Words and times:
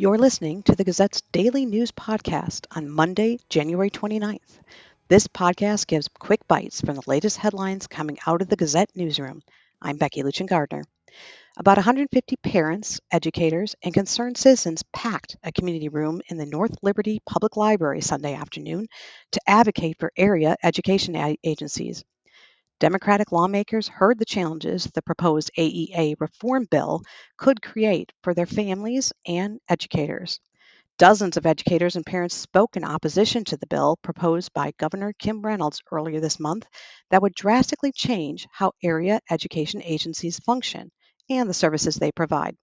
You're 0.00 0.16
listening 0.16 0.62
to 0.62 0.74
the 0.74 0.84
Gazette's 0.84 1.20
daily 1.30 1.66
news 1.66 1.92
podcast 1.92 2.64
on 2.74 2.88
Monday, 2.88 3.38
January 3.50 3.90
29th. 3.90 4.58
This 5.08 5.26
podcast 5.26 5.88
gives 5.88 6.08
quick 6.08 6.48
bites 6.48 6.80
from 6.80 6.94
the 6.94 7.02
latest 7.06 7.36
headlines 7.36 7.86
coming 7.86 8.16
out 8.26 8.40
of 8.40 8.48
the 8.48 8.56
Gazette 8.56 8.88
newsroom. 8.94 9.42
I'm 9.82 9.98
Becky 9.98 10.22
Lucian 10.22 10.46
Gardner. 10.46 10.84
About 11.58 11.76
150 11.76 12.36
parents, 12.36 13.00
educators, 13.12 13.74
and 13.82 13.92
concerned 13.92 14.38
citizens 14.38 14.82
packed 14.94 15.36
a 15.44 15.52
community 15.52 15.90
room 15.90 16.22
in 16.30 16.38
the 16.38 16.46
North 16.46 16.76
Liberty 16.80 17.20
Public 17.26 17.58
Library 17.58 18.00
Sunday 18.00 18.32
afternoon 18.32 18.86
to 19.32 19.40
advocate 19.46 19.98
for 20.00 20.12
area 20.16 20.56
education 20.62 21.36
agencies. 21.44 22.04
Democratic 22.80 23.30
lawmakers 23.30 23.88
heard 23.88 24.18
the 24.18 24.24
challenges 24.24 24.84
the 24.84 25.02
proposed 25.02 25.50
AEA 25.58 26.14
reform 26.18 26.66
bill 26.70 27.02
could 27.36 27.60
create 27.60 28.10
for 28.22 28.32
their 28.32 28.46
families 28.46 29.12
and 29.26 29.60
educators. 29.68 30.40
Dozens 30.96 31.36
of 31.36 31.44
educators 31.44 31.96
and 31.96 32.06
parents 32.06 32.34
spoke 32.34 32.78
in 32.78 32.84
opposition 32.84 33.44
to 33.44 33.58
the 33.58 33.66
bill 33.66 33.98
proposed 34.00 34.54
by 34.54 34.72
Governor 34.78 35.12
Kim 35.12 35.42
Reynolds 35.42 35.82
earlier 35.92 36.20
this 36.20 36.40
month 36.40 36.66
that 37.10 37.20
would 37.20 37.34
drastically 37.34 37.92
change 37.92 38.46
how 38.50 38.72
area 38.82 39.20
education 39.30 39.82
agencies 39.82 40.38
function 40.38 40.90
and 41.28 41.50
the 41.50 41.54
services 41.54 41.96
they 41.96 42.12
provide. 42.12 42.56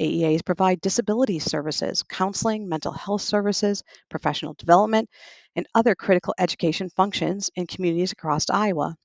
AEAs 0.00 0.44
provide 0.44 0.80
disability 0.80 1.40
services, 1.40 2.04
counseling, 2.04 2.68
mental 2.68 2.92
health 2.92 3.22
services, 3.22 3.82
professional 4.08 4.54
development, 4.54 5.10
and 5.56 5.66
other 5.74 5.96
critical 5.96 6.34
education 6.38 6.88
functions 6.88 7.50
in 7.56 7.66
communities 7.66 8.12
across 8.12 8.48
Iowa. 8.48 8.96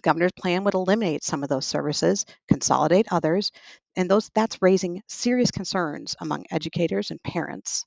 The 0.00 0.08
governor's 0.08 0.32
plan 0.32 0.64
would 0.64 0.72
eliminate 0.72 1.22
some 1.22 1.42
of 1.42 1.50
those 1.50 1.66
services, 1.66 2.24
consolidate 2.48 3.08
others, 3.10 3.52
and 3.96 4.10
those 4.10 4.30
that's 4.34 4.62
raising 4.62 5.02
serious 5.08 5.50
concerns 5.50 6.16
among 6.20 6.46
educators 6.50 7.10
and 7.10 7.22
parents. 7.22 7.84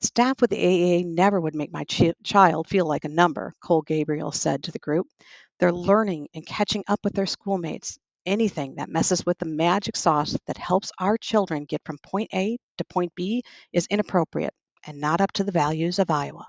Staff 0.00 0.40
with 0.40 0.48
the 0.48 0.56
AEA 0.56 1.04
never 1.04 1.38
would 1.38 1.54
make 1.54 1.70
my 1.70 1.84
ch- 1.84 2.14
child 2.24 2.68
feel 2.68 2.86
like 2.86 3.04
a 3.04 3.10
number, 3.10 3.52
Cole 3.62 3.82
Gabriel 3.82 4.32
said 4.32 4.62
to 4.62 4.72
the 4.72 4.78
group. 4.78 5.08
They're 5.58 5.70
learning 5.70 6.28
and 6.32 6.46
catching 6.46 6.84
up 6.88 7.00
with 7.04 7.12
their 7.12 7.26
schoolmates. 7.26 7.98
Anything 8.24 8.76
that 8.76 8.88
messes 8.88 9.26
with 9.26 9.36
the 9.36 9.44
magic 9.44 9.96
sauce 9.96 10.38
that 10.46 10.56
helps 10.56 10.90
our 10.98 11.18
children 11.18 11.66
get 11.66 11.82
from 11.84 11.98
point 11.98 12.30
A 12.32 12.56
to 12.78 12.84
point 12.84 13.14
B 13.14 13.42
is 13.74 13.86
inappropriate 13.90 14.54
and 14.86 14.98
not 14.98 15.20
up 15.20 15.32
to 15.32 15.44
the 15.44 15.52
values 15.52 15.98
of 15.98 16.10
Iowa. 16.10 16.46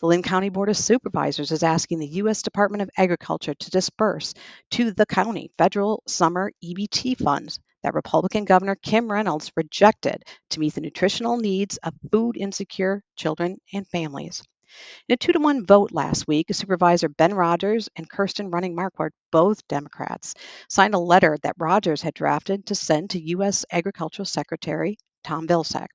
The 0.00 0.08
Linn 0.08 0.22
County 0.22 0.48
Board 0.48 0.68
of 0.68 0.76
Supervisors 0.76 1.52
is 1.52 1.62
asking 1.62 2.00
the 2.00 2.08
U.S. 2.08 2.42
Department 2.42 2.82
of 2.82 2.90
Agriculture 2.96 3.54
to 3.54 3.70
disperse 3.70 4.34
to 4.72 4.90
the 4.90 5.06
county 5.06 5.52
federal 5.56 6.02
summer 6.08 6.50
EBT 6.62 7.16
funds 7.16 7.60
that 7.84 7.94
Republican 7.94 8.44
Governor 8.44 8.74
Kim 8.74 9.10
Reynolds 9.10 9.52
rejected 9.56 10.24
to 10.50 10.58
meet 10.58 10.74
the 10.74 10.80
nutritional 10.80 11.36
needs 11.36 11.76
of 11.76 11.94
food 12.10 12.36
insecure 12.36 13.04
children 13.14 13.58
and 13.72 13.86
families. 13.86 14.42
In 15.08 15.14
a 15.14 15.16
two 15.16 15.32
to 15.32 15.38
one 15.38 15.64
vote 15.64 15.92
last 15.92 16.26
week, 16.26 16.48
Supervisor 16.50 17.08
Ben 17.08 17.32
Rogers 17.32 17.88
and 17.94 18.10
Kirsten 18.10 18.50
Running 18.50 18.74
Marquardt, 18.74 19.12
both 19.30 19.66
Democrats, 19.68 20.34
signed 20.68 20.94
a 20.94 20.98
letter 20.98 21.38
that 21.44 21.54
Rogers 21.56 22.02
had 22.02 22.14
drafted 22.14 22.66
to 22.66 22.74
send 22.74 23.10
to 23.10 23.20
U.S. 23.20 23.64
Agricultural 23.70 24.26
Secretary 24.26 24.98
Tom 25.22 25.46
Vilsack. 25.46 25.86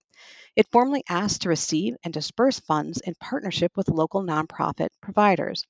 It 0.60 0.68
formally 0.74 1.06
asked 1.08 1.44
to 1.44 1.48
receive 1.48 1.96
and 2.04 2.14
disperse 2.14 2.60
funds 2.60 3.00
in 3.00 3.16
partnership 3.16 3.72
with 3.78 3.88
local 3.88 4.22
nonprofit 4.22 4.90
providers. 5.00 5.66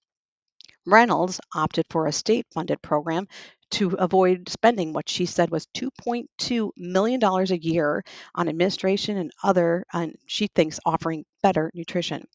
Reynolds 0.83 1.39
opted 1.53 1.85
for 1.91 2.07
a 2.07 2.11
state 2.11 2.47
funded 2.51 2.81
program 2.81 3.27
to 3.69 3.89
avoid 3.99 4.49
spending 4.49 4.91
what 4.91 5.07
she 5.07 5.27
said 5.27 5.51
was 5.51 5.67
$2.2 5.77 6.71
million 6.75 7.23
a 7.23 7.55
year 7.55 8.03
on 8.33 8.49
administration 8.49 9.17
and 9.17 9.31
other, 9.43 9.85
and 9.93 10.15
she 10.25 10.47
thinks 10.47 10.79
offering 10.83 11.23
better 11.43 11.69
nutrition. 11.75 12.25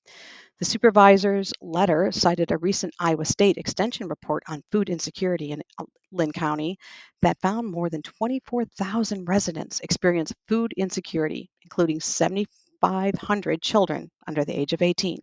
The 0.60 0.65
supervisor's 0.65 1.53
letter 1.60 2.12
cited 2.12 2.53
a 2.53 2.59
recent 2.59 2.94
Iowa 3.00 3.25
State 3.25 3.56
Extension 3.56 4.06
report 4.06 4.44
on 4.47 4.62
food 4.70 4.88
insecurity 4.88 5.50
in 5.50 5.62
uh, 5.78 5.84
Linn 6.12 6.31
County 6.31 6.78
that 7.22 7.41
found 7.41 7.72
more 7.72 7.91
than 7.91 8.03
24,000 8.03 9.25
residents 9.28 9.81
experience 9.81 10.32
food 10.47 10.72
insecurity, 10.76 11.50
including 11.62 11.98
7,500 11.98 13.62
children 13.62 14.12
under 14.28 14.44
the 14.44 14.56
age 14.56 14.72
of 14.72 14.81
18. 14.81 15.19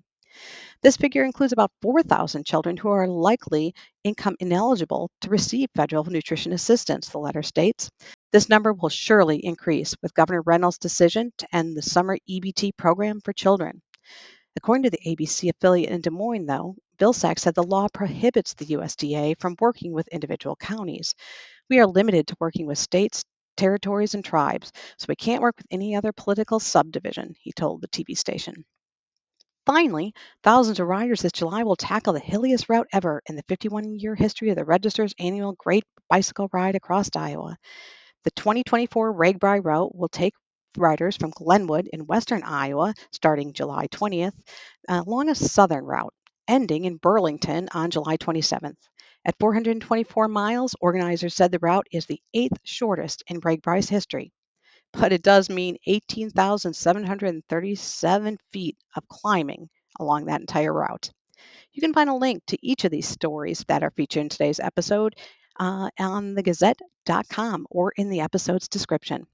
This 0.81 0.97
figure 0.97 1.23
includes 1.23 1.53
about 1.53 1.71
4,000 1.81 2.45
children 2.45 2.75
who 2.75 2.89
are 2.89 3.07
likely 3.07 3.73
income 4.03 4.35
ineligible 4.41 5.09
to 5.21 5.29
receive 5.29 5.69
federal 5.73 6.03
nutrition 6.03 6.51
assistance, 6.51 7.07
the 7.07 7.19
letter 7.19 7.41
states. 7.41 7.89
This 8.33 8.49
number 8.49 8.73
will 8.73 8.89
surely 8.89 9.37
increase 9.37 9.95
with 10.01 10.13
Governor 10.13 10.41
Reynolds' 10.41 10.77
decision 10.77 11.31
to 11.37 11.55
end 11.55 11.77
the 11.77 11.81
summer 11.81 12.17
EBT 12.29 12.75
program 12.75 13.21
for 13.21 13.31
children. 13.31 13.81
According 14.57 14.83
to 14.83 14.89
the 14.89 14.99
ABC 15.05 15.49
affiliate 15.49 15.91
in 15.91 16.01
Des 16.01 16.09
Moines, 16.09 16.45
though, 16.45 16.75
Vilsack 16.99 17.39
said 17.39 17.55
the 17.55 17.63
law 17.63 17.87
prohibits 17.87 18.53
the 18.53 18.65
USDA 18.67 19.39
from 19.39 19.55
working 19.59 19.93
with 19.93 20.07
individual 20.09 20.55
counties. 20.55 21.15
We 21.69 21.79
are 21.79 21.87
limited 21.87 22.27
to 22.27 22.37
working 22.39 22.67
with 22.67 22.77
states, 22.77 23.23
territories, 23.55 24.13
and 24.13 24.25
tribes, 24.25 24.71
so 24.97 25.05
we 25.07 25.15
can't 25.15 25.41
work 25.41 25.55
with 25.57 25.67
any 25.71 25.95
other 25.95 26.11
political 26.11 26.59
subdivision, 26.59 27.33
he 27.39 27.53
told 27.53 27.81
the 27.81 27.87
TV 27.87 28.17
station. 28.17 28.65
Finally, 29.65 30.13
thousands 30.43 30.79
of 30.79 30.87
riders 30.87 31.21
this 31.21 31.31
July 31.31 31.63
will 31.63 31.75
tackle 31.75 32.13
the 32.13 32.19
hilliest 32.19 32.67
route 32.67 32.87
ever 32.91 33.21
in 33.27 33.35
the 33.35 33.43
51 33.47 33.99
year 33.99 34.15
history 34.15 34.49
of 34.49 34.55
the 34.55 34.65
Register's 34.65 35.13
annual 35.17 35.53
Great 35.53 35.85
Bicycle 36.09 36.49
Ride 36.51 36.75
across 36.75 37.09
Iowa. 37.15 37.55
The 38.23 38.31
2024 38.31 39.13
RAGBRAI 39.13 39.63
route 39.63 39.95
will 39.95 40.09
take 40.09 40.33
riders 40.77 41.17
from 41.17 41.31
Glenwood 41.31 41.89
in 41.91 42.05
western 42.05 42.43
Iowa 42.43 42.93
starting 43.11 43.53
July 43.53 43.87
20th 43.87 44.33
uh, 44.87 45.03
along 45.05 45.29
a 45.29 45.35
southern 45.35 45.85
route, 45.85 46.13
ending 46.47 46.85
in 46.85 46.97
Burlington 46.97 47.69
on 47.73 47.91
July 47.91 48.17
27th. 48.17 48.77
At 49.23 49.37
424 49.39 50.27
miles, 50.27 50.75
organizers 50.81 51.35
said 51.35 51.51
the 51.51 51.59
route 51.59 51.87
is 51.91 52.05
the 52.05 52.21
eighth 52.33 52.57
shortest 52.63 53.23
in 53.27 53.39
RAGBRAI's 53.41 53.89
history. 53.89 54.31
But 54.93 55.13
it 55.13 55.21
does 55.21 55.49
mean 55.49 55.77
18,737 55.85 58.37
feet 58.51 58.77
of 58.95 59.07
climbing 59.07 59.69
along 59.99 60.25
that 60.25 60.41
entire 60.41 60.73
route. 60.73 61.11
You 61.73 61.81
can 61.81 61.93
find 61.93 62.09
a 62.09 62.15
link 62.15 62.43
to 62.47 62.57
each 62.65 62.85
of 62.85 62.91
these 62.91 63.07
stories 63.07 63.63
that 63.67 63.83
are 63.83 63.91
featured 63.91 64.21
in 64.21 64.29
today's 64.29 64.59
episode 64.59 65.15
uh, 65.59 65.89
on 65.99 66.35
thegazette.com 66.35 67.67
or 67.69 67.93
in 67.95 68.09
the 68.09 68.21
episode's 68.21 68.67
description. 68.67 69.27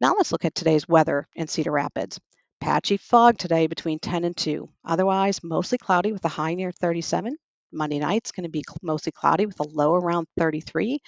Now 0.00 0.14
let's 0.16 0.32
look 0.32 0.44
at 0.44 0.54
today's 0.54 0.88
weather 0.88 1.26
in 1.34 1.46
Cedar 1.46 1.72
Rapids. 1.72 2.20
Patchy 2.60 2.96
fog 2.96 3.38
today 3.38 3.66
between 3.66 3.98
10 3.98 4.24
and 4.24 4.36
2. 4.36 4.68
Otherwise, 4.84 5.42
mostly 5.42 5.78
cloudy 5.78 6.12
with 6.12 6.24
a 6.24 6.28
high 6.28 6.54
near 6.54 6.70
37. 6.70 7.36
Monday 7.72 7.98
night's 7.98 8.32
going 8.32 8.44
to 8.44 8.50
be 8.50 8.64
mostly 8.82 9.12
cloudy 9.12 9.46
with 9.46 9.58
a 9.60 9.68
low 9.68 9.94
around 9.94 10.26
33. 10.38 11.00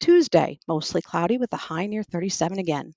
Tuesday, 0.00 0.58
mostly 0.68 1.02
cloudy 1.02 1.38
with 1.38 1.52
a 1.52 1.56
high 1.56 1.86
near 1.86 2.02
37 2.02 2.58
again. 2.58 2.92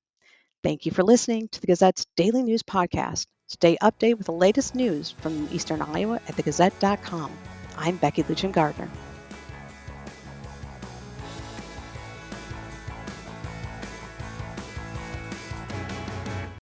Thank 0.63 0.85
you 0.85 0.91
for 0.91 1.03
listening 1.03 1.47
to 1.50 1.62
the 1.62 1.68
Gazette's 1.68 2.06
daily 2.16 2.44
news 2.44 2.62
podcast. 2.62 3.25
Stay 3.47 3.78
updated 3.81 4.18
with 4.18 4.28
the 4.28 4.34
latest 4.34 4.75
news 4.75 5.12
from 5.12 5.50
Eastern 5.52 5.81
Iowa 5.81 6.22
at 6.28 6.35
thegazette.com. 6.35 7.31
I'm 7.78 7.97
Becky 7.97 8.23
Lucian 8.23 8.52
Gardner. 8.52 8.90